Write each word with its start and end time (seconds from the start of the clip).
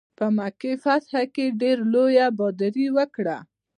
په 0.17 0.25
مکې 0.37 0.71
فتح 0.83 1.21
کې 1.33 1.45
ډېره 1.61 1.83
لویه 1.93 2.27
بهادري 2.37 2.87
وکړه. 2.97 3.37